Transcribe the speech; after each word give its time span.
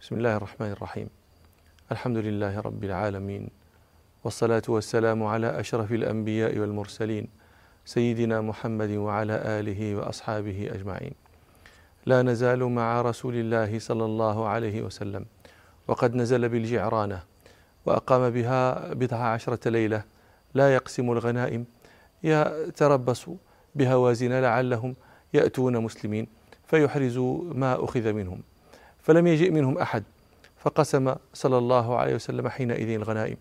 بسم 0.00 0.14
الله 0.14 0.36
الرحمن 0.36 0.70
الرحيم 0.70 1.08
الحمد 1.92 2.16
لله 2.16 2.60
رب 2.60 2.84
العالمين 2.84 3.48
والصلاة 4.24 4.62
والسلام 4.68 5.22
على 5.22 5.60
أشرف 5.60 5.92
الأنبياء 5.92 6.58
والمرسلين 6.58 7.28
سيدنا 7.84 8.40
محمد 8.40 8.90
وعلى 8.90 9.32
آله 9.32 9.96
وأصحابه 9.96 10.70
أجمعين 10.74 11.12
لا 12.06 12.22
نزال 12.22 12.64
مع 12.64 13.00
رسول 13.02 13.34
الله 13.34 13.78
صلى 13.78 14.04
الله 14.04 14.48
عليه 14.48 14.82
وسلم 14.82 15.26
وقد 15.88 16.14
نزل 16.14 16.48
بالجعرانة 16.48 17.22
وأقام 17.86 18.30
بها 18.30 18.94
بضع 18.94 19.16
عشرة 19.16 19.68
ليلة 19.68 20.02
لا 20.54 20.74
يقسم 20.74 21.12
الغنائم 21.12 21.64
يتربص 22.22 23.26
بهوازن 23.74 24.32
لعلهم 24.32 24.96
يأتون 25.34 25.78
مسلمين 25.78 26.26
فيحرزوا 26.66 27.54
ما 27.54 27.84
أخذ 27.84 28.12
منهم 28.12 28.42
فلم 29.02 29.26
يجئ 29.26 29.50
منهم 29.50 29.78
أحد 29.78 30.04
فقسم 30.56 31.14
صلى 31.34 31.58
الله 31.58 31.96
عليه 31.96 32.14
وسلم 32.14 32.48
حينئذ 32.48 32.88
الغنائم. 32.88 33.36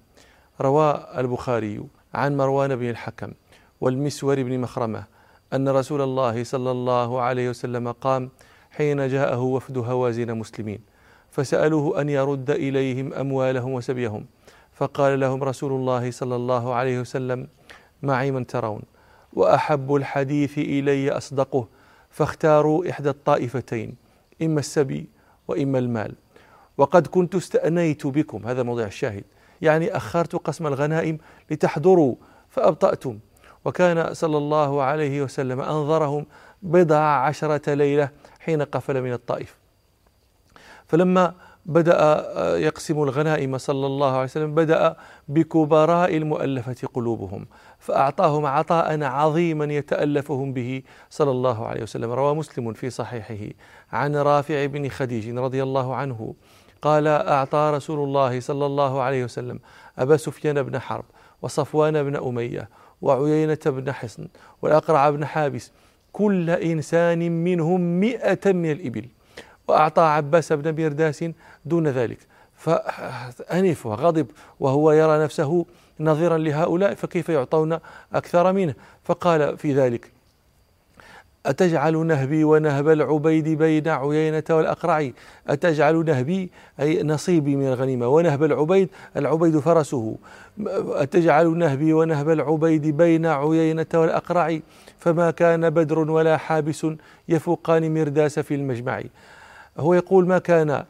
روى 0.61 1.07
البخاري 1.17 1.83
عن 2.13 2.37
مروان 2.37 2.75
بن 2.75 2.89
الحكم 2.89 3.31
والمسور 3.81 4.43
بن 4.43 4.59
مخرمة 4.59 5.03
أن 5.53 5.69
رسول 5.69 6.01
الله 6.01 6.43
صلى 6.43 6.71
الله 6.71 7.21
عليه 7.21 7.49
وسلم 7.49 7.91
قام 7.91 8.29
حين 8.71 9.07
جاءه 9.07 9.39
وفد 9.39 9.77
هوازن 9.77 10.37
مسلمين 10.37 10.79
فسألوه 11.31 12.01
أن 12.01 12.09
يرد 12.09 12.49
إليهم 12.49 13.13
أموالهم 13.13 13.73
وسبيهم. 13.73 14.25
فقال 14.73 15.19
لهم 15.19 15.43
رسول 15.43 15.71
الله 15.71 16.11
صلى 16.11 16.35
الله 16.35 16.73
عليه 16.73 16.99
وسلم 16.99 17.47
معي 18.03 18.31
من 18.31 18.47
ترون 18.47 18.81
وأحب 19.33 19.95
الحديث 19.95 20.57
إلي 20.57 21.11
أصدقه 21.11 21.67
فاختاروا 22.09 22.89
إحدى 22.89 23.09
الطائفتين 23.09 23.95
إما 24.41 24.59
السبي 24.59 25.09
وإما 25.49 25.79
المال. 25.79 26.13
وقد 26.77 27.07
كنت 27.07 27.35
استأنيت 27.35 28.07
بكم 28.07 28.45
هذا 28.45 28.63
موضع 28.63 28.83
الشاهد. 28.83 29.23
يعني 29.61 29.97
أخرت 29.97 30.35
قسم 30.35 30.67
الغنائم 30.67 31.17
لتحضروا 31.51 32.15
فأبطأتم. 32.49 33.19
وكان 33.65 34.13
صلى 34.13 34.37
الله 34.37 34.83
عليه 34.83 35.21
وسلم 35.21 35.61
أنظرهم 35.61 36.25
بضع 36.61 36.99
عشرة 36.99 37.73
ليلة 37.73 38.09
حين 38.39 38.61
قفل 38.61 39.01
من 39.01 39.13
الطائف. 39.13 39.55
فلما 40.87 41.33
بدأ 41.65 42.25
يقسم 42.57 43.03
الغنائم 43.03 43.57
صلى 43.57 43.85
الله 43.85 44.11
عليه 44.11 44.23
وسلم 44.23 44.55
بدأ 44.55 44.95
بكبراء 45.27 46.17
المؤلفة 46.17 46.87
قلوبهم. 46.93 47.45
فأعطاهم 47.79 48.45
عطاء 48.45 49.03
عظيما 49.03 49.65
يتألفهم 49.65 50.53
به 50.53 50.81
صلى 51.09 51.31
الله 51.31 51.67
عليه 51.67 51.83
وسلم. 51.83 52.11
روى 52.11 52.35
مسلم 52.35 52.73
في 52.73 52.89
صحيحه 52.89 53.53
عن 53.91 54.15
رافع 54.15 54.65
بن 54.65 54.89
خديج 54.89 55.37
رضي 55.37 55.63
الله 55.63 55.95
عنه 55.95 56.33
قال 56.81 57.07
أعطى 57.07 57.71
رسول 57.75 57.99
الله 57.99 58.39
صلى 58.39 58.65
الله 58.65 59.01
عليه 59.01 59.23
وسلم 59.23 59.59
أبا 59.97 60.17
سفيان 60.17 60.63
بن 60.63 60.79
حرب 60.79 61.05
وصفوان 61.41 62.03
بن 62.03 62.15
أمية 62.15 62.69
وعيينة 63.01 63.59
بن 63.65 63.91
حصن 63.91 64.27
والأقرع 64.61 65.09
بن 65.09 65.25
حابس 65.25 65.71
كل 66.13 66.49
إنسان 66.49 67.43
منهم 67.43 67.99
مئة 67.99 68.51
من 68.51 68.71
الإبل 68.71 69.05
وأعطى 69.67 70.01
عباس 70.01 70.53
بن 70.53 70.83
مرداس 70.83 71.25
دون 71.65 71.87
ذلك. 71.87 72.17
فأنف 72.55 73.85
وغضب 73.85 74.27
وهو 74.59 74.91
يرى 74.91 75.23
نفسه 75.23 75.65
نظيرا 75.99 76.37
لهؤلاء 76.37 76.93
فكيف 76.93 77.29
يعطون 77.29 77.79
أكثر 78.13 78.53
منه؟ 78.53 78.73
فقال 79.03 79.57
في 79.57 79.73
ذلك 79.73 80.11
أتجعل 81.45 82.05
نهبي 82.05 82.43
ونهب 82.43 82.89
العبيد 82.89 83.49
بين 83.49 83.87
عيينة 83.87 84.43
والأقرع 84.49 85.09
أتجعل 85.47 86.05
نهبي 86.05 86.49
أي 86.79 87.03
نصيبي 87.03 87.55
من 87.55 87.67
الغنيمة 87.67 88.07
ونهب 88.07 88.43
العبيد 88.43 88.89
العبيد 89.17 89.59
فرسه. 89.59 90.15
أتجعل 90.89 91.57
نهبي 91.57 91.93
ونهب 91.93 92.29
العبيد 92.29 92.87
بين 92.97 93.25
عيينة 93.25 93.85
والأقرع 93.93 94.59
فما 94.99 95.31
كان 95.31 95.69
بدر 95.69 95.99
ولا 95.99 96.37
حابس 96.37 96.87
يفوقان 97.29 97.93
مرداس 97.93 98.39
في 98.39 98.55
المجمع. 98.55 99.01
هو 99.77 99.93
يقول 99.93 100.27
ما 100.27 100.37
كان 100.39 100.83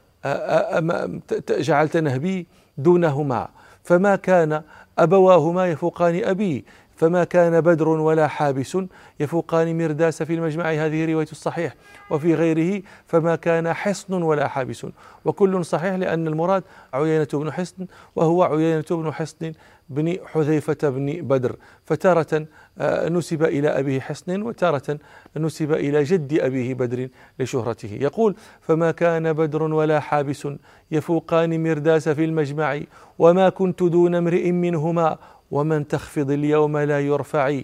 جعلت 1.49 1.97
نهبي 1.97 2.47
دونهما. 2.77 3.47
فما 3.83 4.15
كان 4.15 4.61
أبواهما 5.03 5.67
يفوقان 5.67 6.23
أبي. 6.23 6.65
فما 6.99 7.23
كان 7.23 7.61
بدر 7.61 7.87
ولا 7.87 8.27
حابس 8.27 8.77
يفوقان 9.19 9.77
مرداس 9.77 10.23
في 10.23 10.33
المجمع 10.33 10.71
هذه 10.71 11.11
رواية 11.11 11.27
الصحيح. 11.31 11.75
وفي 12.09 12.35
غيره 12.35 12.81
فما 13.05 13.35
كان 13.35 13.73
حصن 13.73 14.23
ولا 14.23 14.47
حابس. 14.47 14.85
وكل 15.25 15.65
صحيح 15.65 15.93
لأن 15.93 16.27
المراد 16.27 16.63
عيينة 16.93 17.27
بن 17.33 17.51
حصن 17.51 17.87
وهو 18.15 18.43
عيينة 18.43 18.85
بن 18.91 19.11
حصن 19.11 19.51
بن 19.89 20.17
حذيفة 20.25 20.89
بن 20.89 21.21
بدر. 21.21 21.55
فتارة 21.85 22.45
آه، 22.77 23.09
نسب 23.09 23.43
إلى 23.43 23.67
أبيه 23.67 23.99
حصن 23.99 24.41
وتارة 24.41 24.99
نسب 25.37 25.71
إلى 25.71 26.03
جد 26.03 26.39
أبيه 26.39 26.73
بدر 26.73 27.07
لشهرته. 27.39 27.97
يقول 28.01 28.35
فما 28.61 28.91
كان 28.91 29.33
بدر 29.33 29.63
ولا 29.63 29.99
حابس 29.99 30.47
يفوقان 30.91 31.63
مرداس 31.63 32.09
في 32.09 32.25
المجمع 32.25 32.79
وما 33.19 33.49
كنت 33.49 33.83
دون 33.83 34.15
امرئ 34.15 34.51
منهما 34.51 35.17
ومن 35.51 35.87
تخفض 35.87 36.31
اليوم 36.31 36.77
لا 36.77 36.99
يرفع. 36.99 37.61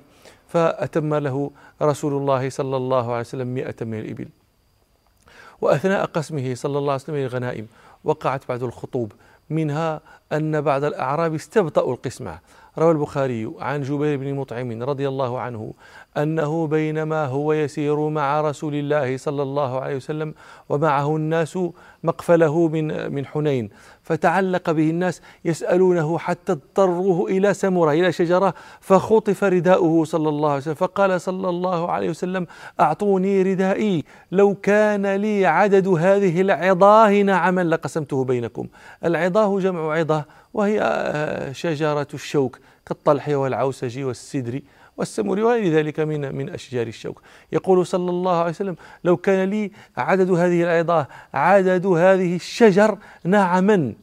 فأتم 0.48 1.16
له 1.16 1.52
رسول 1.82 2.14
الله 2.14 2.50
صلى 2.50 2.78
الله 2.78 3.12
عليه 3.12 3.20
وسلم 3.20 3.48
مئة 3.48 3.86
من 3.86 4.00
الإبل. 4.00 4.28
وأثناء 5.62 6.06
قسمه 6.06 6.56
صلى 6.56 6.78
الله 6.78 6.94
عليه 6.94 7.04
وسلم 7.04 7.16
الغنائم 7.16 7.68
وقعت 8.04 8.48
بعض 8.50 8.64
الخطوب 8.64 9.12
منها 9.50 10.02
أن 10.34 10.62
بعض 10.62 10.84
الأعراب 10.84 11.34
استبطأوا 11.34 11.94
القسمة. 11.94 12.40
روى 12.78 12.92
البخاري 12.92 13.52
عن 13.60 13.82
جبير 13.82 14.18
بن 14.18 14.34
مطعم 14.34 14.84
رضي 14.84 15.08
الله 15.08 15.40
عنه 15.40 15.74
أنه 16.18 16.68
بينما 16.68 17.26
هو 17.26 17.54
يسير 17.54 18.10
مع 18.10 18.42
رسول 18.42 18.76
الله 18.76 19.18
صلى 19.18 19.44
الله 19.44 19.82
عليه 19.82 19.96
وسلم 19.96 20.34
ومعه 20.70 21.16
الناس 21.16 21.60
مقفله 22.04 22.68
من 22.68 23.14
من 23.14 23.26
حنين. 23.26 23.70
فتعلق 24.06 24.72
به 24.72 24.90
الناس 24.90 25.22
يسألونه 25.46 26.18
حتى 26.18 26.52
اضطروه 26.52 27.30
إلى 27.30 27.54
سمرة 27.54 27.92
إلى 27.92 28.12
شجرة 28.12 28.54
فخطف 28.82 29.44
رداؤه 29.44 30.06
صلى 30.06 30.30
الله 30.30 30.50
عليه 30.50 30.62
وسلم 30.62 30.74
فقال 30.74 31.22
صلى 31.22 31.50
الله 31.50 31.92
عليه 31.92 32.10
وسلم 32.10 32.48
أعطوني 32.80 33.42
ردائي 33.42 34.04
لو 34.32 34.56
كان 34.56 35.16
لي 35.16 35.46
عدد 35.46 35.88
هذه 35.88 36.42
العظاه 36.42 37.22
نعما 37.22 37.64
لقسمته 37.64 38.24
بينكم. 38.24 38.68
العظاه 39.06 39.60
جمع 39.60 39.94
عظة 39.94 40.26
وهي 40.54 40.80
آه، 40.82 41.52
شجرة 41.52 42.08
الشوك 42.14 42.60
كالطلح 42.86 43.30
والعوسج 43.30 44.00
والسدر. 44.04 44.62
والسمر 44.98 45.40
وغير 45.40 45.74
ذلك 45.74 46.00
من 46.00 46.36
من 46.36 46.50
أشجار 46.50 46.88
الشوك. 46.88 47.22
يقول 47.52 47.86
صلى 47.86 48.10
الله 48.10 48.38
عليه 48.38 48.50
وسلم 48.50 48.76
لو 49.04 49.18
كان 49.18 49.50
لي 49.50 49.72
عدد 49.98 50.32
هذه 50.32 50.64
العظاه 50.64 51.08
عدد 51.34 51.86
هذه 51.86 52.36
الشجر 52.36 52.98
نعما 53.24 53.94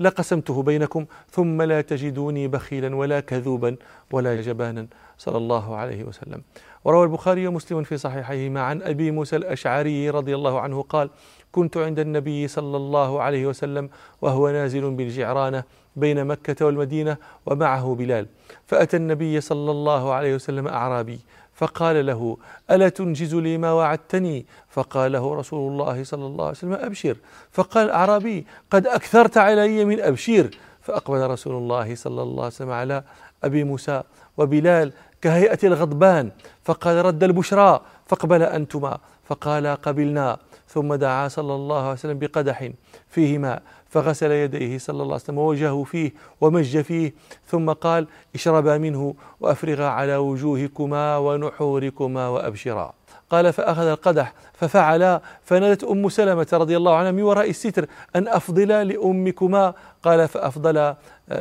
لقسمته 0.00 0.62
بينكم 0.62 1.06
ثم 1.30 1.62
لا 1.62 1.80
تجدوني 1.80 2.48
بخيلا 2.48 2.96
ولا 2.96 3.20
كذوبا 3.20 3.76
ولا 4.10 4.40
جبانا. 4.40 4.86
صلى 5.18 5.36
الله 5.36 5.76
عليه 5.76 6.04
وسلم. 6.04 6.42
وروى 6.84 7.04
البخاري 7.04 7.46
ومسلم 7.46 7.82
في 7.82 7.96
صحيحيهما 7.96 8.60
عن 8.60 8.82
أبي 8.82 9.10
موسى 9.10 9.36
الأشعري 9.36 10.10
رضي 10.10 10.34
الله 10.34 10.60
عنه 10.60 10.82
قال 10.82 11.10
كنت 11.52 11.76
عند 11.76 11.98
النبي 11.98 12.48
صلى 12.48 12.76
الله 12.76 13.22
عليه 13.22 13.46
وسلم 13.46 13.90
وهو 14.22 14.50
نازل 14.50 14.90
بالجعرانة 14.90 15.64
بين 15.96 16.24
مكة 16.24 16.66
والمدينة 16.66 17.16
ومعه 17.46 17.94
بلال. 17.94 18.26
فأتى 18.66 18.96
النبي 18.96 19.40
صلى 19.40 19.70
الله 19.70 20.12
عليه 20.12 20.34
وسلم 20.34 20.68
أعرابي 20.68 21.20
فقال 21.54 22.06
له 22.06 22.36
ألا 22.70 22.88
تنجز 22.88 23.34
لي 23.34 23.58
ما 23.58 23.72
وعدتني؟ 23.72 24.46
فقال 24.68 25.12
له 25.12 25.34
رسول 25.34 25.72
الله 25.72 26.04
صلى 26.04 26.26
الله 26.26 26.44
عليه 26.44 26.56
وسلم 26.56 26.72
أبشر. 26.72 27.16
فقال 27.52 27.86
الأعرابي 27.86 28.46
قد 28.70 28.86
أكثرت 28.86 29.38
علي 29.38 29.84
من 29.84 30.00
أبشير. 30.00 30.58
فأقبل 30.80 31.30
رسول 31.30 31.54
الله 31.54 31.94
صلى 31.94 32.22
الله 32.22 32.44
عليه 32.44 32.54
وسلم 32.54 32.70
على 32.70 33.02
أبي 33.44 33.64
موسى 33.64 34.02
وبلال 34.36 34.92
كهيئة 35.22 35.58
الغضبان. 35.64 36.30
فقال 36.64 37.04
رد 37.04 37.24
البشرى. 37.24 37.80
فاقبل 38.06 38.42
أنتما. 38.42 38.98
فقال 39.24 39.66
قبلنا. 39.66 40.38
ثم 40.74 40.94
دعا 40.94 41.28
صلى 41.28 41.54
الله 41.54 41.82
عليه 41.82 41.92
وسلم 41.92 42.18
بقدح 42.18 42.70
فيه 43.08 43.38
ماء 43.38 43.62
فغسل 43.88 44.30
يديه 44.30 44.78
صلى 44.78 44.92
الله 44.92 45.04
عليه 45.04 45.14
وسلم 45.14 45.38
ووجهه 45.38 45.84
فيه 45.84 46.12
ومج 46.40 46.80
فيه 46.80 47.14
ثم 47.46 47.72
قال 47.72 48.06
اشربا 48.34 48.78
منه 48.78 49.14
وافرغا 49.40 49.86
على 49.86 50.16
وجوهكما 50.16 51.16
ونحوركما 51.16 52.28
وأبشرا. 52.28 52.92
قال 53.30 53.52
فأخذ 53.52 53.86
القدح 53.86 54.32
ففعلا 54.52 55.20
فنادت 55.44 55.84
أم 55.84 56.08
سلمة 56.08 56.46
رضي 56.52 56.76
الله 56.76 56.94
عنها 56.94 57.10
من 57.10 57.22
وراء 57.22 57.50
الستر 57.50 57.86
أن 58.16 58.28
أفضل 58.28 58.68
لأمكما. 58.68 59.74
قال 60.02 60.28
فأفضل 60.28 60.76
آه، 60.76 60.96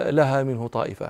لها 0.10 0.44
منه 0.44 0.68
طائفة. 0.68 1.10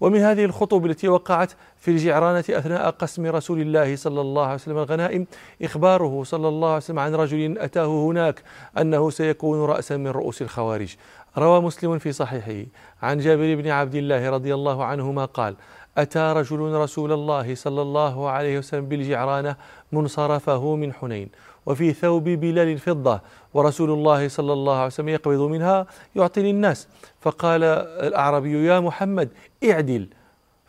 ومن 0.00 0.20
هذه 0.20 0.44
الخطوب 0.44 0.86
التي 0.86 1.08
وقعت 1.08 1.52
في 1.82 1.90
الجعرانة 1.90 2.44
أثناء 2.50 2.90
قسم 2.90 3.26
رسول 3.26 3.60
الله 3.60 3.96
صلى 3.96 4.20
الله 4.20 4.44
عليه 4.44 4.54
وسلم 4.54 4.78
الغنائم 4.78 5.26
إخباره 5.62 6.22
صلى 6.24 6.48
الله 6.48 6.68
عليه 6.68 6.76
وسلم 6.76 6.98
عن 6.98 7.14
رجل 7.14 7.58
أتاه 7.58 7.86
هناك 7.86 8.42
أنه 8.78 9.10
سيكون 9.10 9.64
رأسا 9.64 9.96
من 9.96 10.06
رؤوس 10.08 10.42
الخوارج. 10.42 10.96
روى 11.38 11.60
مسلم 11.60 11.98
في 11.98 12.12
صحيحه. 12.12 12.66
عن 13.02 13.18
جابر 13.18 13.54
بن 13.54 13.68
عبد 13.68 13.94
الله 13.94 14.30
رضي 14.30 14.54
الله 14.54 14.84
عنهما 14.84 15.24
قال 15.24 15.54
أتى 15.98 16.32
رجل 16.36 16.60
رسول 16.60 17.12
الله 17.12 17.54
صلى 17.54 17.82
الله 17.82 18.30
عليه 18.30 18.58
وسلم 18.58 18.86
بالجعرانة 18.88 19.56
منصرفه 19.92 20.76
من 20.76 20.92
حنين 20.92 21.28
وفي 21.66 21.92
ثوب 21.92 22.24
بلال 22.24 22.78
فضة 22.78 23.20
ورسول 23.54 23.90
الله 23.90 24.28
صلى 24.28 24.52
الله 24.52 24.76
عليه 24.76 24.86
وسلم 24.86 25.08
يقبض 25.08 25.40
منها 25.40 25.86
يعطي 26.16 26.42
للناس. 26.42 26.88
فقال 27.20 27.64
الأعرابي 28.06 28.66
يا 28.66 28.80
محمد 28.80 29.28
اعدل. 29.64 30.06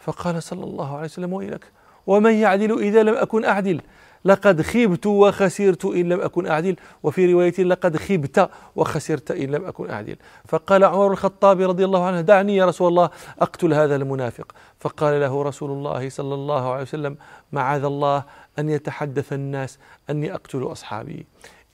فقال 0.05 0.43
صلى 0.43 0.63
الله 0.63 0.93
عليه 0.93 1.05
وسلم 1.05 1.33
ويلك؟ 1.33 1.71
ومن 2.07 2.33
يعدل 2.33 2.79
إذا 2.79 3.03
لم 3.03 3.15
أكن 3.15 3.45
أعدل؟ 3.45 3.81
لقد 4.25 4.61
خبت 4.61 5.05
وخسرت 5.05 5.85
إن 5.85 6.09
لم 6.09 6.21
أكن 6.21 6.47
أعدل. 6.47 6.75
وفي 7.03 7.33
رواية 7.33 7.63
لقد 7.63 7.97
خبت 7.97 8.49
وخسرت 8.75 9.31
إن 9.31 9.51
لم 9.51 9.65
أكن 9.65 9.89
أعدل. 9.89 10.15
فقال 10.45 10.83
عمر 10.83 11.11
الخطاب 11.11 11.61
رضي 11.61 11.85
الله 11.85 12.05
عنه 12.05 12.21
دعني 12.21 12.55
يا 12.55 12.65
رسول 12.65 12.87
الله 12.87 13.09
أقتل 13.39 13.73
هذا 13.73 13.95
المنافق. 13.95 14.51
فقال 14.79 15.19
له 15.19 15.43
رسول 15.43 15.71
الله 15.71 16.09
صلى 16.09 16.33
الله 16.33 16.71
عليه 16.71 16.81
وسلم 16.81 17.17
معاذ 17.51 17.83
الله 17.83 18.23
أن 18.59 18.69
يتحدث 18.69 19.33
الناس 19.33 19.79
أني 20.09 20.33
أقتل 20.33 20.63
أصحابي. 20.63 21.25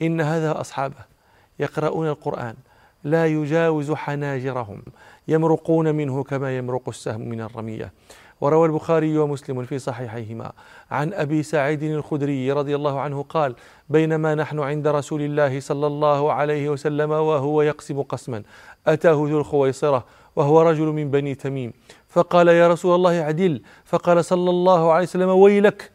إن 0.01 0.21
هذا 0.21 0.61
أصحابه 0.61 1.05
يقرؤون 1.59 2.07
القرآن 2.07 2.55
لا 3.03 3.25
يجاوز 3.25 3.91
حناجرهم. 3.91 4.81
يمرقون 5.29 5.95
منه 5.95 6.23
كما 6.23 6.57
يمرق 6.57 6.89
السهم 6.89 7.21
من 7.21 7.41
الرمية. 7.41 7.93
وروى 8.41 8.67
البخاري 8.67 9.17
ومسلم 9.17 9.63
في 9.63 9.79
صحيحيهما. 9.79 10.51
عن 10.91 11.13
أبي 11.13 11.43
سعيد 11.43 11.83
الخدري 11.83 12.51
رضي 12.51 12.75
الله 12.75 12.99
عنه 12.99 13.25
قال 13.29 13.55
بينما 13.89 14.35
نحن 14.35 14.59
عند 14.59 14.87
رسول 14.87 15.21
الله 15.21 15.59
صلى 15.59 15.87
الله 15.87 16.33
عليه 16.33 16.69
وسلم 16.69 17.11
وهو 17.11 17.61
يقسم 17.61 18.01
قسما 18.01 18.43
أتاه 18.87 19.13
ذو 19.13 19.39
الخويصرة 19.39 20.05
وهو 20.35 20.61
رجل 20.61 20.85
من 20.85 21.11
بني 21.11 21.35
تميم. 21.35 21.73
فقال 22.09 22.47
يا 22.47 22.67
رسول 22.67 22.95
الله 22.95 23.21
اعدل. 23.21 23.61
فقال 23.85 24.25
صلى 24.25 24.49
الله 24.49 24.91
عليه 24.91 25.03
وسلم 25.03 25.29
ويلك. 25.29 25.91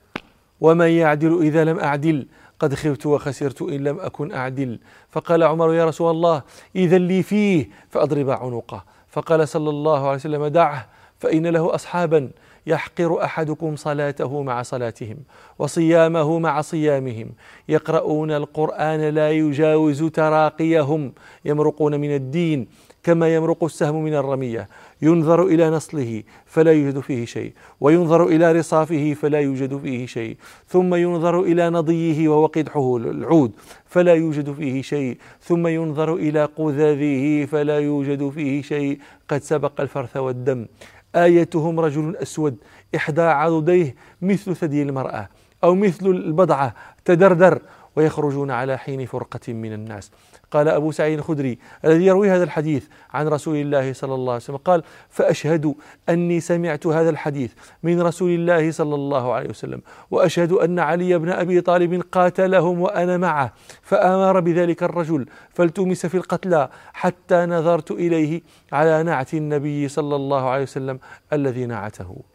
ومن 0.61 0.89
يعدل 0.89 1.43
إذا 1.43 1.65
لم 1.65 1.79
أعدل؟ 1.79 2.27
قد 2.59 2.75
خبت 2.75 3.07
وخسرت 3.07 3.63
إن 3.63 3.85
لم 3.85 4.01
أكن 4.01 4.33
أعدل. 4.33 4.79
فقال 5.11 5.43
عمر 5.43 5.75
يا 5.75 5.85
رسول 5.85 6.11
الله 6.11 6.43
اذا 6.77 6.99
لي 6.99 7.23
فيه 7.23 7.69
فأضرب 7.91 8.31
عنقه. 8.31 8.94
فقال 9.15 9.49
صلى 9.49 9.71
الله 9.71 10.07
عليه 10.07 10.15
وسلم 10.15 10.47
دعه 10.47 10.87
فإن 11.19 11.47
له 11.47 11.75
أصحابا 11.75 12.31
يحقر 12.67 13.25
أحدكم 13.25 13.77
صلاته 13.77 14.43
مع 14.43 14.63
صلاتهم 14.63 15.17
وصيامه 15.59 16.39
مع 16.39 16.61
صيامهم. 16.61 17.33
يقرؤون 17.69 18.31
القرآن 18.31 19.01
لا 19.01 19.31
يجاوز 19.31 20.05
تراقيهم 20.05 21.13
يمرقون 21.45 22.01
من 22.01 22.15
الدين 22.15 22.69
كما 23.05 23.35
يمرق 23.35 23.65
السهم 23.65 24.05
من 24.05 24.15
الرمية 24.15 24.69
ينظر 25.03 25.47
إلى 25.47 25.71
نصله 25.71 26.23
فلا 26.47 26.73
يوجد 26.73 27.01
فيه 27.01 27.25
شيء 27.25 27.53
وينظر 27.81 28.27
إلى 28.27 28.53
رصافه 28.53 29.15
فلا 29.15 29.41
يوجد 29.41 29.77
فيه 29.77 30.07
شيء 30.07 30.37
ثم 30.69 30.95
ينظر 30.95 31.41
إلى 31.41 31.71
نضيه 31.71 32.29
وهو 32.29 32.47
قدحه 32.47 32.97
العود 32.97 33.53
فلا 33.87 34.15
يوجد 34.15 34.53
فيه 34.53 34.83
شيء 34.83 35.19
ثم 35.43 35.67
ينظر 35.67 36.15
إلى 36.15 36.45
قذاذه 36.45 37.45
فلا 37.45 37.79
يوجد 37.79 38.29
فيه 38.29 38.63
شيء 38.63 38.99
قد 39.29 39.43
سبق 39.43 39.81
الفرث 39.81 40.17
والدم. 40.17 40.67
آيتهم 41.15 41.81
رجل 41.81 42.17
أسود 42.17 42.57
إحدى 42.97 43.23
عضديه 43.23 43.95
مثل 44.23 44.57
ثدي 44.57 44.83
المرأة 44.83 45.29
أو 45.65 45.75
مثل 45.75 46.07
البضعة 46.07 46.75
تدردر 47.05 47.59
ويخرجون 47.97 48.51
على 48.51 48.79
حين 48.79 49.07
فرقة 49.07 49.53
من 49.53 49.73
الناس. 49.73 50.11
قال 50.51 50.69
أبو 50.69 50.93
سعيد 50.93 51.19
الخدري 51.19 51.59
الذي 51.85 52.07
يروي 52.07 52.31
هذا 52.31 52.45
الحديث 52.45 52.87
عن 53.11 53.29
رسول 53.29 53.57
الله 53.57 53.93
صلى 53.93 54.15
الله 54.15 54.33
عليه 54.33 54.43
وسلم 54.43 54.57
قال 54.57 54.83
فأشهد 55.11 55.75
أني 56.09 56.41
سمعت 56.41 56.87
هذا 56.87 57.11
الحديث 57.11 57.53
من 57.83 58.01
رسول 58.01 58.31
الله 58.31 58.71
صلى 58.71 58.95
الله 58.95 59.33
عليه 59.33 59.51
وسلم 59.51 59.83
وأشهد 60.11 60.53
أن 60.53 60.79
علي 60.79 61.19
بن 61.19 61.29
أبي 61.29 61.61
طالب 61.61 62.03
قاتلهم 62.13 62.81
وأنا 62.81 63.17
معه 63.17 63.53
فأمر 63.83 64.41
بذلك 64.41 64.83
الرجل 64.83 65.27
فالتمس 65.51 66.07
في 66.07 66.17
القتلى 66.17 66.69
حتى 66.93 67.47
نظرت 67.47 67.91
إليه 67.91 68.43
على 68.73 69.03
نعت 69.03 69.35
النبي 69.35 69.89
صلى 69.89 70.17
الله 70.17 70.49
عليه 70.49 70.63
وسلم 70.63 70.99
الذي 71.33 71.67
نعته. 71.67 72.34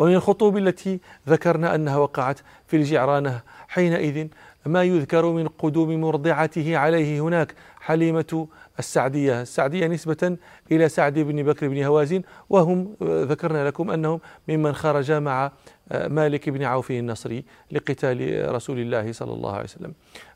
ومن 0.00 0.14
الخطوب 0.14 0.56
التي 0.56 1.00
ذكرنا 1.28 1.74
أنها 1.74 1.96
وقعت 1.96 2.40
في 2.66 2.76
الجعرانة 2.76 3.42
حينئذ 3.68 4.26
ما 4.66 4.82
يذكر 4.82 5.26
من 5.26 5.48
قدوم 5.48 6.00
مرضعته 6.00 6.76
عليه 6.76 7.20
هناك 7.20 7.54
حليمة 7.80 8.46
السعدية. 8.78 9.42
السعدية 9.42 9.86
نسبة 9.86 10.36
إلى 10.72 10.88
سعد 10.88 11.18
بن 11.18 11.42
بكر 11.42 11.68
بن 11.68 11.82
هوازن 11.82 12.22
وهم 12.50 12.96
ذكرنا 13.02 13.68
لكم 13.68 13.90
أنهم 13.90 14.20
ممن 14.48 14.72
خرج 14.72 15.12
مع 15.12 15.52
مالك 15.94 16.48
بن 16.48 16.62
عوف 16.62 16.90
النصري 16.90 17.44
لقتال 17.72 18.48
رسول 18.54 18.78
الله 18.78 19.12
صلى 19.12 19.32
الله 19.32 19.52
عليه 19.52 19.64
وسلم. 19.64 19.92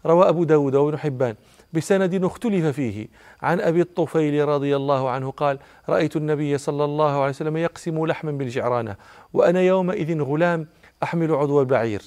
روى 0.06 0.28
أبو 0.28 0.44
داود 0.44 0.74
وابن 0.74 0.98
حبان 0.98 1.34
بسند 1.74 2.24
اختلف 2.24 2.66
فيه. 2.66 3.08
عن 3.42 3.60
أبي 3.60 3.80
الطفيل 3.80 4.48
رضي 4.48 4.76
الله 4.76 5.10
عنه 5.10 5.30
قال 5.30 5.58
رأيت 5.88 6.16
النبي 6.16 6.58
صلى 6.58 6.84
الله 6.84 7.20
عليه 7.20 7.30
وسلم 7.30 7.56
يقسم 7.56 8.06
لحما 8.06 8.32
بالجعرانة 8.32 8.96
وأنا 9.32 9.60
يومئذ 9.60 10.22
غلام 10.22 10.66
أحمل 11.02 11.32
عضو 11.32 11.60
البعير. 11.60 12.02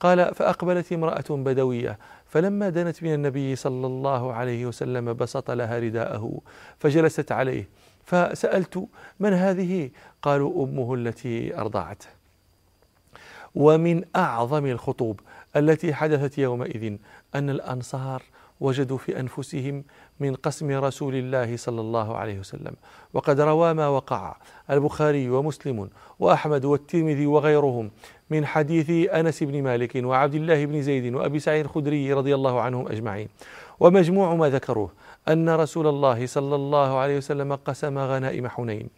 قال 0.00 0.34
فأقبلت 0.34 0.92
امرأة 0.92 1.24
بدوية 1.30 1.98
فلما 2.26 2.68
دنت 2.68 3.02
من 3.02 3.14
النبي 3.14 3.56
صلى 3.56 3.86
الله 3.86 4.32
عليه 4.32 4.66
وسلم 4.66 5.12
بسط 5.12 5.50
لها 5.50 5.78
رداءه 5.78 6.40
فجلست 6.78 7.32
عليه 7.32 7.68
فسألت 8.04 8.86
من 9.20 9.32
هذه؟ 9.32 9.90
قالوا 10.22 10.64
أمه 10.64 10.94
التي 10.94 11.58
أرضعته 11.58 12.06
ومن 13.54 14.04
أعظم 14.16 14.66
الخطوب 14.66 15.20
التي 15.56 15.94
حدثت 15.94 16.38
يومئذ 16.38 16.96
أن 17.34 17.50
الأنصار 17.50 18.22
وجدوا 18.60 18.98
في 18.98 19.20
أنفسهم 19.20 19.84
من 20.20 20.34
قسم 20.34 20.70
رسول 20.70 21.14
الله 21.14 21.56
صلى 21.56 21.80
الله 21.80 22.16
عليه 22.16 22.38
وسلم. 22.38 22.74
وقد 23.14 23.40
روى 23.40 23.74
ما 23.74 23.88
وقع. 23.88 24.36
البخاري 24.70 25.30
ومسلم 25.30 25.90
وأحمد 26.18 26.64
والترمذي 26.64 27.26
وغيرهم 27.26 27.90
من 28.30 28.46
حديث 28.46 29.10
أنس 29.10 29.42
بن 29.42 29.62
مالك 29.62 29.92
وعبد 30.04 30.34
الله 30.34 30.66
بن 30.66 30.82
زيد 30.82 31.14
وأبي 31.14 31.38
سعيد 31.38 31.64
الخدري 31.64 32.12
رضي 32.12 32.34
الله 32.34 32.60
عنهم 32.60 32.88
أجمعين. 32.88 33.28
ومجموع 33.80 34.34
ما 34.34 34.50
ذكروه 34.50 34.90
أن 35.28 35.50
رسول 35.50 35.86
الله 35.86 36.26
صلى 36.26 36.54
الله 36.54 36.98
عليه 36.98 37.16
وسلم 37.16 37.54
قسم 37.54 37.98
غنائم 37.98 38.48
حنين. 38.48 38.88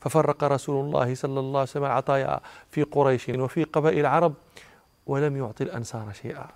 ففرق 0.00 0.44
رسول 0.44 0.84
الله 0.84 1.14
صلى 1.14 1.40
الله 1.40 1.60
عليه 1.60 1.70
وسلم 1.70 1.84
العطايا 1.84 2.40
في 2.70 2.82
قريش 2.82 3.28
وفي 3.28 3.64
قبائل 3.64 4.00
العرب 4.00 4.34
ولم 5.06 5.36
يعطي 5.36 5.64
الأنصار 5.64 6.12
شيئا. 6.12 6.46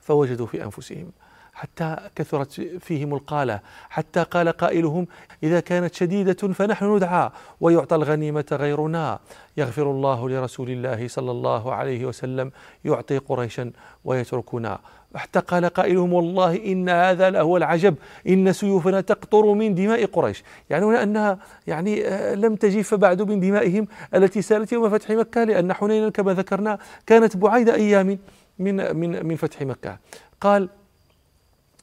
فوجدوا 0.00 0.46
في 0.46 0.64
أنفسهم. 0.64 1.12
حتى 1.58 1.96
كثرت 2.16 2.60
فيهم 2.60 3.14
القالة 3.14 3.60
حتى 3.90 4.22
قال 4.22 4.48
قائلهم 4.48 5.06
إذا 5.42 5.60
كانت 5.60 5.94
شديدة 5.94 6.34
فنحن 6.34 6.96
ندعى 6.96 7.30
ويعطى 7.60 7.96
الغنيمة 7.96 8.44
غيرنا. 8.52 9.18
يغفر 9.56 9.90
الله 9.90 10.28
لرسول 10.28 10.70
الله 10.70 11.08
صلى 11.08 11.30
الله 11.30 11.74
عليه 11.74 12.04
وسلم 12.04 12.50
يعطي 12.84 13.18
قريشا 13.18 13.72
ويتركنا. 14.04 14.78
حتى 15.14 15.40
قال 15.40 15.64
قائلهم 15.66 16.12
والله 16.12 16.72
إن 16.72 16.88
هذا 16.88 17.30
لهو 17.30 17.56
العجب 17.56 17.94
إن 18.28 18.52
سيوفنا 18.52 19.00
تقطر 19.00 19.52
من 19.52 19.74
دماء 19.74 20.06
قريش. 20.06 20.44
يعني 20.70 21.02
أنها 21.02 21.38
يعني 21.66 22.06
آه، 22.06 22.34
لم 22.34 22.56
تجف 22.56 22.94
بعد 22.94 23.22
من 23.22 23.40
دمائهم 23.40 23.88
التي 24.14 24.42
سالت 24.42 24.72
يوم 24.72 24.90
فتح 24.90 25.10
مكة 25.10 25.44
لأن 25.44 25.72
حنينا 25.72 26.10
كما 26.10 26.34
ذكرنا 26.34 26.78
كانت 27.06 27.36
بعيد 27.36 27.68
أيام 27.68 28.18
من 28.58 28.96
من 28.96 29.26
من 29.26 29.36
فتح 29.36 29.62
مكة. 29.62 29.98
قال 30.40 30.68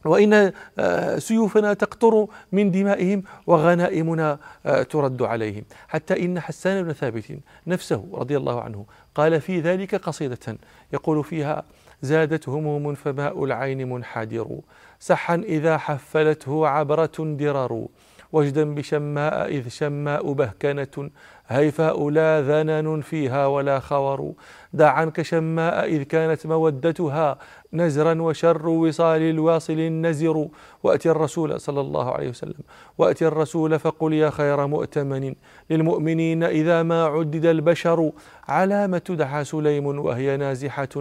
وإن 0.06 0.52
آه، 0.80 1.20
سيوفنا 1.20 1.74
تقطر 1.74 2.28
من 2.52 2.72
دمائهم 2.72 3.24
وغنائمنا 3.48 4.40
آه، 4.66 4.84
ترد 4.84 5.22
عليهم. 5.22 5.64
حتى 5.88 6.26
إن 6.26 6.40
حسان 6.40 6.84
بن 6.84 6.94
ثابت 6.94 7.40
نفسه 7.68 8.06
رضي 8.14 8.38
الله 8.38 8.62
عنه 8.62 8.86
قال 9.16 9.42
في 9.42 9.60
ذلك 9.60 9.96
قصيدة 9.96 10.58
يقول 10.94 11.24
فيها 11.24 11.64
زادت 12.02 12.50
هموم 12.50 12.96
فماء 12.96 13.44
العين 13.44 13.90
منحدر 13.90 14.60
سحا 15.00 15.36
إذا 15.36 15.78
حفلته 15.78 16.68
عبرة 16.68 17.12
درر 17.20 17.88
وجدا 18.32 18.76
بشماء 18.76 19.48
إذ 19.48 19.68
شماء 19.68 20.34
بهكنة 20.34 21.10
هيفاء 21.48 22.10
لا 22.10 22.42
ذنن 22.42 23.02
فيها 23.02 23.48
ولا 23.48 23.80
خور 23.80 24.34
دع 24.74 24.90
عنك 24.92 25.22
شماء 25.22 25.86
إذ 25.86 26.04
كانت 26.04 26.48
مودتها 26.48 27.38
نزرا 27.76 28.22
وشر 28.22 28.68
وصال 28.68 29.22
الواصل 29.22 29.80
النزر. 29.80 30.48
وأتي 30.86 31.12
الرسول 31.12 31.60
صلى 31.60 31.82
الله 31.82 32.12
عليه 32.12 32.30
وسلم. 32.30 32.64
وأتي 32.98 33.28
الرسول 33.28 33.80
فقل 33.80 34.14
يا 34.14 34.30
خير 34.30 34.68
مؤتمن 34.68 35.34
للمؤمنين 35.70 36.44
إذا 36.44 36.84
ما 36.84 37.06
عدد 37.06 37.46
البشر 37.46 38.12
علام 38.48 38.98
تدعى 38.98 39.44
سليم 39.44 39.86
وهي 39.86 40.38
نازحة. 40.38 40.96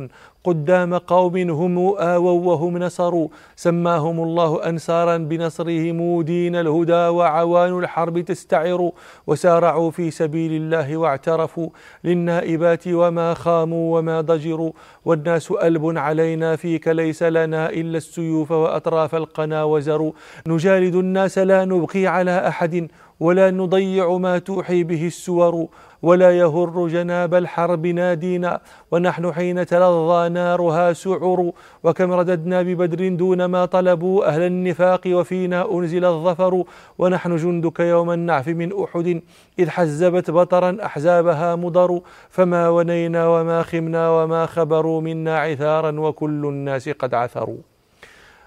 قدام 0.45 0.95
قوم 0.95 1.37
هم 1.37 1.79
آووا 1.99 2.41
وهم 2.49 2.79
نصروا. 2.79 3.29
سماهم 3.57 4.23
الله 4.23 4.69
أنصارا 4.69 5.17
بنصرهم 5.17 6.23
دين 6.23 6.57
الهدى 6.57 7.05
وعوان 7.17 7.79
الحرب 7.79 8.21
تستعر. 8.21 8.91
وسارعوا 9.27 9.91
في 9.91 10.11
سبيل 10.11 10.53
الله 10.53 10.97
واعترفوا 10.97 11.69
للنائبات 12.05 12.85
وما 12.89 13.35
خاموا 13.35 13.99
وما 13.99 14.21
ضجروا. 14.21 14.73
والناس 15.05 15.53
ألب 15.53 15.99
علينا 15.99 16.57
فيك 16.57 16.89
ليس 16.89 17.23
لنا 17.23 17.71
إلا 17.71 17.97
السيوف 17.97 18.51
وأطراف 18.51 19.15
القنا 19.15 19.65
وزروا 19.75 20.13
نجالد 20.47 20.95
الناس 20.95 21.39
لا 21.39 21.65
نبقي 21.65 22.07
على 22.07 22.49
أحد 22.49 22.89
ولا 23.21 23.51
نضيع 23.51 24.17
ما 24.17 24.39
توحي 24.39 24.83
به 24.85 25.07
السور 25.07 25.69
ولا 26.03 26.39
يهر 26.39 26.89
جناب 26.89 27.35
الحرب 27.35 27.87
نادينا 27.87 28.61
ونحن 28.91 29.33
حين 29.33 29.67
تلظى 29.67 30.29
نارها 30.29 30.93
سعر 30.93 31.53
وكم 31.85 32.13
رددنا 32.13 32.63
ببدر 32.63 33.09
دون 33.09 33.45
ما 33.45 33.65
طلبوا 33.65 34.29
أهل 34.29 34.43
النفاق 34.43 35.01
وفينا 35.07 35.73
أنزل 35.73 36.05
الظفر 36.05 36.65
ونحن 36.99 37.37
جندك 37.37 37.81
يوم 37.81 38.11
النعف 38.11 38.49
من 38.49 38.83
أحد 38.83 39.23
إذ 39.59 39.71
حزبت 39.71 40.31
بطرا 40.31 40.77
أحزابها 40.85 41.57
مضر 41.57 42.01
فما 42.31 42.69
ونينا 42.69 43.29
وما 43.29 43.63
خمنا 43.63 44.11
وما 44.11 44.47
خبروا 44.47 45.01
منا 45.01 45.39
عثارا 45.39 46.01
وكل 46.01 46.47
الناس 46.47 46.89
قد 46.89 47.15
عثروا 47.15 47.74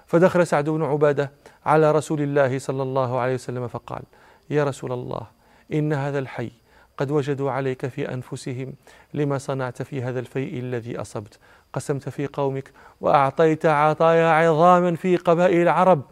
فدخل 0.08 0.46
سعد 0.46 0.68
بن 0.68 0.82
عبادة 0.82 1.30
على 1.66 1.92
رسول 1.92 2.20
الله 2.20 2.58
صلى 2.58 2.82
الله 2.82 3.18
عليه 3.18 3.34
وسلم 3.34 3.68
فقال 3.68 4.02
يا 4.50 4.64
رسول 4.64 4.92
الله 4.92 5.26
إن 5.72 5.92
هذا 5.92 6.18
الحي 6.18 6.50
قد 6.96 7.10
وجدوا 7.10 7.50
عليك 7.50 7.86
في 7.86 8.14
أنفسهم 8.14 8.72
لما 9.14 9.38
صنعت 9.38 9.82
في 9.82 10.02
هذا 10.02 10.20
الفيء 10.20 10.58
الذي 10.58 11.00
أصبت. 11.00 11.38
قسمت 11.72 12.08
في 12.08 12.26
قومك 12.26 12.70
وأعطيت 13.00 13.66
عطايا 13.66 14.28
عظاما 14.28 14.96
في 14.96 15.16
قبائل 15.16 15.62
العرب 15.62 16.02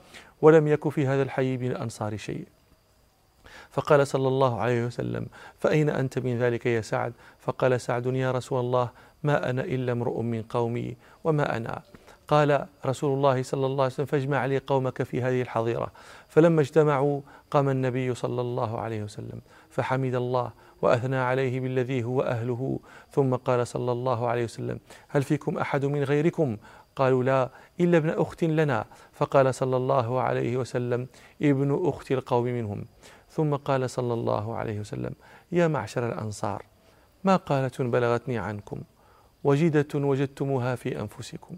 ولم 0.43 0.69
يك 0.69 0.89
في 0.89 1.07
هذا 1.07 1.23
الحي 1.23 1.57
من 1.57 1.71
الأنصار 1.71 2.17
شيء. 2.17 2.47
فقال 3.71 4.07
صلى 4.07 4.29
الله 4.29 4.61
عليه 4.61 4.87
وسلم 4.87 5.27
فأين 5.59 5.91
أنت 5.91 6.19
من 6.19 6.39
ذلك 6.39 6.67
يا 6.67 6.81
سعد؟ 6.81 7.13
فقال 7.41 7.81
سعد 7.81 8.07
يا 8.07 8.31
رسول 8.31 8.61
الله 8.61 8.91
ما 9.23 9.51
أنا 9.51 9.63
إلا 9.63 9.93
امرؤ 9.93 10.21
من 10.21 10.43
قومي 10.43 10.97
وما 11.25 11.57
أنا 11.57 11.83
قال 12.29 12.67
رسول 12.87 13.15
الله 13.15 13.43
صلى 13.43 13.67
الله 13.67 13.85
عليه 13.85 13.93
وسلم 13.93 14.07
فاجمع 14.07 14.47
لي 14.47 14.59
قومك 14.59 15.03
في 15.03 15.23
هذه 15.23 15.43
الحظيرة. 15.43 15.93
فلما 16.29 16.61
اجتمعوا 16.61 17.21
قام 17.51 17.69
النبي 17.69 18.15
صلى 18.15 18.41
الله 18.41 18.81
عليه 18.81 19.03
وسلم 19.03 19.41
فحمد 19.71 20.15
الله 20.15 20.51
وأثنى 20.83 21.17
عليه 21.17 21.61
بالذي 21.61 22.05
هو 22.05 22.21
أهله. 22.21 22.81
ثم 23.11 23.35
قال 23.35 23.67
صلى 23.67 23.93
الله 23.93 24.29
عليه 24.29 24.45
وسلم 24.45 24.79
هل 25.09 25.23
فيكم 25.23 25.59
أحد 25.59 25.85
من 25.85 26.03
غيركم؟ 26.05 26.57
قالوا 26.97 27.25
لا 27.25 27.51
إلا 27.81 27.99
ابن 27.99 28.09
أخت 28.11 28.45
لنا. 28.45 28.85
فقال 29.13 29.55
صلى 29.55 29.77
الله 29.77 30.21
عليه 30.21 30.57
وسلم 30.57 31.07
ابن 31.43 31.89
أخت 31.89 32.13
القوم 32.13 32.45
منهم. 32.45 32.85
ثم 33.31 33.55
قال 33.57 33.91
صلى 33.91 34.15
الله 34.15 34.55
عليه 34.55 34.81
وسلم 34.81 35.15
يا 35.53 35.69
معشر 35.69 36.09
الأنصار 36.09 36.63
ما 37.25 37.37
قالة 37.37 37.73
بلغتني 37.79 38.39
عنكم؟ 38.39 38.81
وجدة 39.45 39.89
وجدتموها 39.95 40.75
في 40.75 41.01
أنفسكم. 41.01 41.57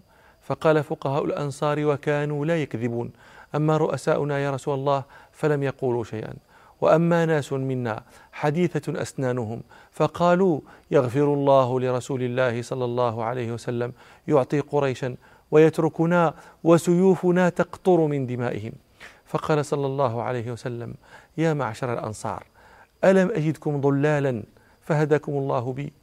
فقال 0.49 0.83
فقهاء 0.83 1.25
الأنصار 1.25 1.85
وكانوا 1.85 2.45
لا 2.45 2.61
يكذبون. 2.61 3.11
أما 3.55 3.77
رؤساؤنا 3.77 4.39
يا 4.39 4.51
رسول 4.51 4.73
الله 4.79 5.03
فلم 5.31 5.63
يقولوا 5.63 6.03
شيئا. 6.03 6.33
وأما 6.81 7.25
ناس 7.25 7.53
منا 7.53 8.03
حديثة 8.31 9.01
أسنانهم 9.01 9.61
فقالوا 9.91 10.59
يغفر 10.91 11.33
الله 11.33 11.79
لرسول 11.79 12.23
الله 12.23 12.61
صلى 12.61 12.85
الله 12.85 13.23
عليه 13.23 13.51
وسلم 13.51 13.93
يعطي 14.27 14.59
قريشا 14.59 15.15
ويتركنا 15.51 16.33
وسيوفنا 16.63 17.49
تقطر 17.49 17.99
من 18.05 18.27
دمائهم. 18.27 18.71
فقال 19.25 19.65
صلى 19.65 19.85
الله 19.85 20.23
عليه 20.23 20.51
وسلم 20.51 20.95
يا 21.37 21.53
معشر 21.53 21.93
الأنصار 21.93 22.43
ألم 23.03 23.31
أجدكم 23.31 23.81
ضلالا 23.81 24.43
فهداكم 24.81 25.31
الله 25.31 25.73
بي؟ 25.73 25.93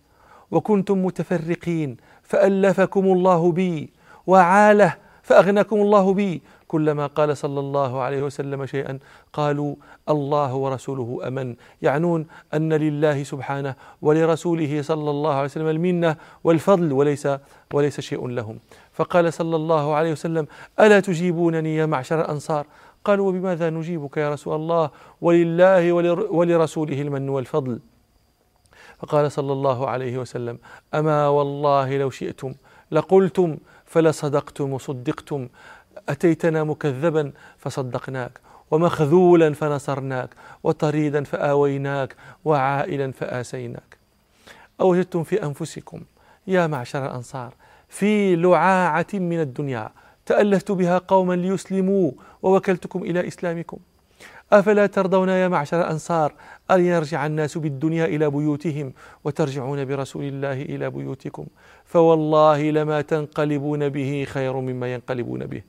وكنتم 0.50 1.05
متفرقين 1.05 1.97
فألفكم 2.23 3.05
الله 3.05 3.53
بي؟ 3.53 3.96
وعاله 4.26 4.95
فأغناكم 5.23 5.76
الله 5.76 6.14
بي. 6.14 6.42
كلما 6.68 7.06
قال 7.06 7.37
صلى 7.37 7.61
الله 7.61 8.00
عليه 8.00 8.23
وسلم 8.23 8.66
شيئا 8.66 8.99
قالوا 9.33 9.75
الله 10.09 10.54
ورسوله 10.54 11.28
أمن. 11.28 11.56
يعنون 11.83 12.26
أن 12.54 12.73
لله 12.73 13.23
سبحانه 13.23 13.75
ولرسوله 14.02 14.83
صلى 14.83 15.11
الله 15.11 15.35
عليه 15.35 15.45
وسلم 15.45 15.68
المنة 15.68 16.16
والفضل 16.45 16.92
وليس 16.92 17.28
وليس 17.73 18.00
شيء 18.00 18.26
لهم. 18.28 18.59
فقال 18.92 19.33
صلى 19.33 19.56
الله 19.56 19.95
عليه 19.95 20.12
وسلم 20.12 20.47
ألا 20.80 21.00
تجيبونني 21.00 21.76
يا 21.76 21.87
معشر 21.87 22.21
الأنصار؟ 22.21 22.66
قالوا 23.04 23.28
وبماذا 23.28 23.71
نجيبك 23.71 24.16
يا 24.16 24.30
رسول 24.30 24.54
الله؟ 24.56 24.90
ولله 25.21 25.92
ولرسوله 26.30 27.02
المن 27.02 27.28
والفضل. 27.28 27.80
فقال 28.99 29.33
صلى 29.33 29.52
الله 29.52 29.88
عليه 29.88 30.18
وسلم 30.18 30.59
أما 30.95 31.28
والله 31.28 31.99
لو 31.99 32.11
شئتم 32.11 32.54
لقلتم 32.90 33.56
فلصدقتم 33.87 34.73
وصدقتم 34.73 35.49
أتيتنا 36.09 36.64
مكذبا 36.64 37.33
فصدقناك 37.59 38.40
ومخذولا 38.71 39.55
فنصرناك 39.55 40.31
وطريدا 40.64 41.25
فآويناك 41.25 42.16
وعائلا 42.45 43.12
فآسيناك. 43.12 43.97
أوجدتم 44.81 45.25
في 45.25 45.43
أنفسكم 45.43 46.00
يا 46.47 46.66
معشر 46.66 47.07
الأنصار 47.07 47.55
في 47.88 48.37
لعاعة 48.37 49.07
من 49.14 49.40
الدنيا 49.40 49.90
تألفت 50.26 50.73
بها 50.73 50.99
قوما 50.99 51.35
ليسلموا 51.35 52.12
ووكلتكم 52.43 53.02
إلى 53.02 53.28
إسلامكم. 53.28 53.78
أفلا 54.53 54.87
ترضون 54.87 55.29
يا 55.29 55.49
معشر 55.49 55.81
الأنصار 55.81 56.33
أن 56.71 56.85
يرجع 56.85 57.26
الناس 57.26 57.59
بالدنيا 57.59 58.05
إلى 58.05 58.31
بيوتهم 58.31 58.93
وترجعون 59.25 59.85
برسول 59.85 60.25
الله 60.25 60.62
إلى 60.62 60.91
بيوتكم؟ 60.91 61.47
فوالله 61.85 62.71
لما 62.71 63.00
تنقلبون 63.00 63.88
به 63.88 64.26
خير 64.29 64.57
مما 64.57 64.95
ينقلبون 64.95 65.47
به. 65.47 65.62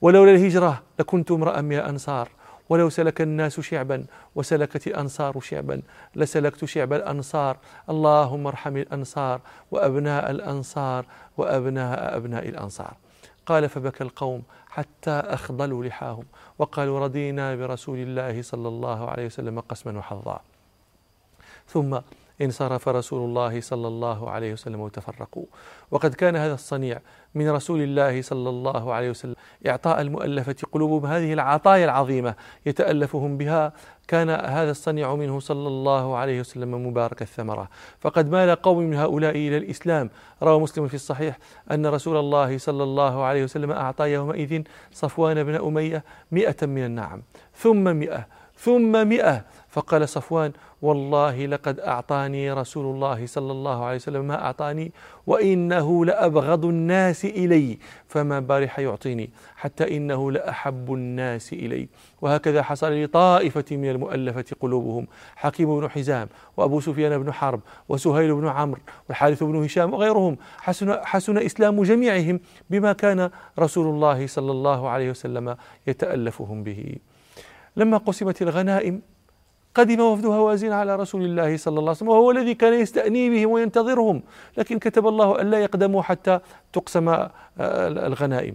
ولولا 0.00 0.30
الهجرة 0.30 0.82
لكنت 0.98 1.30
امرأ 1.30 1.60
من 1.60 1.76
الأنصار. 1.76 2.28
ولو 2.68 2.88
سلك 2.88 3.20
الناس 3.20 3.60
شعبا 3.60 4.04
وسلكت 4.34 4.86
الأنصار 4.86 5.40
شعبا 5.40 5.82
لسلكت 6.16 6.64
شعب 6.64 6.92
الأنصار. 6.92 7.56
اللهم 7.90 8.46
ارحم 8.46 8.76
الأنصار 8.76 9.40
وأبناء 9.70 10.30
الأنصار 10.30 11.06
وأبناء 11.36 12.16
أبناء 12.16 12.48
الأنصار. 12.48 12.96
قال 13.46 13.68
فبكى 13.68 14.04
القوم 14.04 14.42
حتى 14.68 15.10
أخضلوا 15.10 15.84
لحاهم 15.84 16.24
وقالوا 16.58 17.00
رضينا 17.00 17.54
برسول 17.54 17.98
الله 17.98 18.42
صلى 18.42 18.68
الله 18.68 19.10
عليه 19.10 19.26
وسلم 19.26 19.60
قسما 19.60 19.98
وحظا. 19.98 20.40
ثم 21.68 21.98
انصرف 22.42 22.88
رسول 22.88 23.28
الله 23.28 23.60
صلى 23.60 23.88
الله 23.88 24.30
عليه 24.30 24.52
وسلم 24.52 24.80
وتفرقوا. 24.80 25.44
وقد 25.90 26.14
كان 26.14 26.36
هذا 26.36 26.54
الصنيع 26.54 27.00
من 27.34 27.50
رسول 27.50 27.80
الله 27.80 28.22
صلى 28.22 28.48
الله 28.48 28.92
عليه 28.92 29.10
وسلم 29.10 29.34
إعطاء 29.66 30.00
المؤلفة 30.00 30.56
قلوبهم. 30.72 31.06
هذه 31.06 31.32
العطايا 31.32 31.84
العظيمة 31.84 32.34
يتألفهم 32.66 33.36
بها 33.36 33.72
كان 34.08 34.30
هذا 34.30 34.70
الصنيع 34.70 35.14
منه 35.14 35.40
صلى 35.40 35.68
الله 35.68 36.16
عليه 36.16 36.40
وسلم 36.40 36.86
مبارك 36.86 37.22
الثمرة. 37.22 37.68
فقد 38.00 38.30
مال 38.30 38.54
قوم 38.54 38.78
من 38.78 38.94
هؤلاء 38.94 39.30
إلى 39.30 39.56
الإسلام. 39.56 40.10
روى 40.42 40.60
مسلم 40.60 40.88
في 40.88 40.94
الصحيح 40.94 41.38
أن 41.70 41.86
رسول 41.86 42.16
الله 42.16 42.58
صلى 42.58 42.82
الله 42.82 43.24
عليه 43.24 43.44
وسلم 43.44 43.70
أعطى 43.70 44.12
يومئذ 44.12 44.62
صفوان 44.92 45.44
بن 45.44 45.54
أمية 45.54 46.04
مئة 46.32 46.66
من 46.66 46.84
النعم. 46.84 47.22
ثم 47.54 47.96
مئة 47.96 48.26
ثم 48.58 49.08
مئة 49.08 49.44
فقال 49.76 50.08
صفوان 50.08 50.52
والله 50.82 51.46
لقد 51.46 51.80
أعطاني 51.80 52.52
رسول 52.52 52.94
الله 52.94 53.26
صلى 53.26 53.52
الله 53.52 53.84
عليه 53.84 53.96
وسلم 53.96 54.24
ما 54.24 54.44
أعطاني 54.44 54.92
وإنه 55.26 56.04
لأبغض 56.04 56.64
الناس 56.64 57.24
إلي 57.24 57.78
فما 58.08 58.40
بارح 58.40 58.78
يعطيني 58.78 59.30
حتى 59.56 59.96
إنه 59.96 60.32
لأحب 60.32 60.94
الناس 60.94 61.52
إلي. 61.52 61.88
وهكذا 62.20 62.62
حصل 62.62 63.04
لطائفة 63.04 63.64
من 63.70 63.90
المؤلفة 63.90 64.44
قلوبهم 64.60 65.06
حكيم 65.36 65.80
بن 65.80 65.90
حزام 65.90 66.28
وأبو 66.56 66.80
سفيان 66.80 67.22
بن 67.22 67.32
حرب 67.32 67.60
وسهيل 67.88 68.34
بن 68.34 68.48
عمرو 68.48 68.80
والحارث 69.08 69.42
بن 69.42 69.64
هشام 69.64 69.94
وغيرهم 69.94 70.36
حسن, 70.58 71.04
حسن 71.04 71.38
إسلام 71.38 71.82
جميعهم 71.82 72.40
بما 72.70 72.92
كان 72.92 73.30
رسول 73.58 73.86
الله 73.86 74.26
صلى 74.26 74.52
الله 74.52 74.88
عليه 74.88 75.10
وسلم 75.10 75.56
يتألفهم 75.86 76.62
به. 76.62 76.96
لما 77.76 77.96
قسمت 77.96 78.42
الغنائم 78.42 79.15
قدم 79.76 80.00
وفد 80.00 80.26
هوازن 80.26 80.72
على 80.72 80.96
رسول 80.96 81.24
الله 81.24 81.56
صلى 81.56 81.72
الله 81.72 81.82
عليه 81.82 81.90
وسلم 81.90 82.08
وهو 82.08 82.30
الذي 82.30 82.54
كان 82.54 82.74
يستأني 82.74 83.30
بهم 83.30 83.50
وينتظرهم 83.50 84.22
لكن 84.56 84.78
كتب 84.78 85.06
الله 85.06 85.40
ألا 85.40 85.58
يقدموا 85.58 86.02
حتى 86.02 86.40
تقسم 86.72 87.08
آه، 87.08 87.28
الغنائم. 87.88 88.54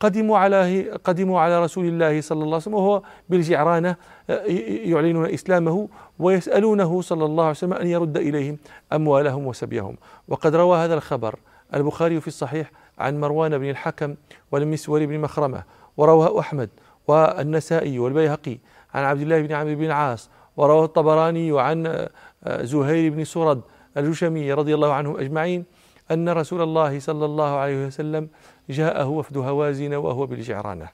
قدموا 0.00 0.38
على 0.38 0.90
قدموا 0.90 1.40
على 1.40 1.64
رسول 1.64 1.84
الله 1.84 2.20
صلى 2.20 2.36
الله 2.36 2.46
عليه 2.46 2.56
وسلم 2.56 2.74
وهو 2.74 3.02
بالجعرانة 3.28 3.96
آه، 4.30 4.44
يعلنون 4.84 5.26
إسلامه 5.30 5.88
ويسألونه 6.18 7.00
صلى 7.00 7.24
الله 7.24 7.42
عليه 7.42 7.50
وسلم 7.50 7.72
أن 7.72 7.86
يرد 7.86 8.16
إليهم 8.16 8.58
أموالهم 8.92 9.46
وسبيهم. 9.46 9.96
وقد 10.28 10.54
روى 10.54 10.78
هذا 10.78 10.94
الخبر 10.94 11.38
البخاري 11.74 12.20
في 12.20 12.28
الصحيح 12.28 12.70
عن 12.98 13.20
مروان 13.20 13.58
بن 13.58 13.70
الحكم 13.70 14.14
والمسور 14.52 15.06
بن 15.06 15.20
مخرمة 15.20 15.62
ورواه 15.96 16.40
أحمد 16.40 16.70
والنسائي 17.08 17.98
والبيهقي 17.98 18.58
عن 18.94 19.04
عبد 19.04 19.20
الله 19.20 19.40
بن 19.40 19.52
عمرو 19.52 19.74
بن 19.74 19.84
العاص 19.84 20.30
ورواه 20.58 20.84
الطبراني 20.84 21.60
عن 21.60 21.86
آه، 21.86 22.62
زهير 22.62 23.12
بن 23.12 23.24
سرد 23.24 23.60
الجشمي 23.96 24.52
رضي 24.52 24.74
الله 24.74 24.92
عنهم 24.92 25.16
أجمعين 25.16 25.64
أن 26.10 26.28
رسول 26.28 26.62
الله 26.62 27.00
صلى 27.00 27.24
الله 27.24 27.56
عليه 27.56 27.86
وسلم 27.86 28.28
جاءه 28.70 29.06
وفد 29.06 29.36
هوازن 29.36 29.94
وهو 29.94 30.26
بالجعرانة. 30.26 30.88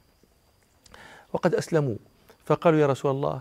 وقد 1.33 1.55
أسلموا 1.55 1.97
فقالوا 2.45 2.81
يا 2.81 2.87
رسول 2.87 3.11
الله 3.11 3.41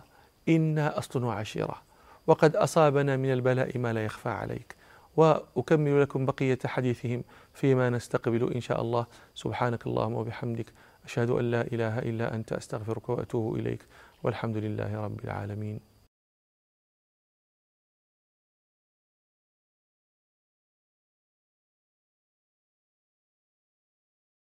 إنا 0.50 0.98
أصل 0.98 1.24
وعشيرة 1.24 1.82
وقد 2.28 2.56
أصابنا 2.56 3.18
من 3.18 3.34
البلاء 3.34 3.78
ما 3.78 3.94
لا 3.94 4.06
يخفى 4.06 4.30
عليك 4.30 4.76
وأكمل 5.18 6.02
لكم 6.02 6.26
بقية 6.26 6.60
حديثهم 6.66 7.24
فيما 7.54 7.90
نستقبل 7.90 8.54
إن 8.54 8.62
شاء 8.62 8.82
الله. 8.82 9.06
سبحانك 9.36 9.88
اللهم 9.88 10.14
وبحمدك 10.14 10.74
أشهد 11.06 11.30
أن 11.30 11.52
لا 11.52 11.62
إله 11.62 12.00
إلا 12.00 12.36
أنت 12.36 12.54
أستغفرك 12.54 13.10
وأتوب 13.10 13.56
إليك 13.56 13.86
والحمد 14.24 14.58
لله 14.58 15.06
رب 15.06 15.20
العالمين. 15.24 15.93